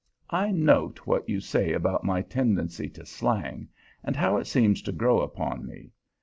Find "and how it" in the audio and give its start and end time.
4.03-4.47